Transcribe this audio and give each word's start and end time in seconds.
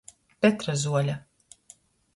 Petrazuole. 0.39 1.15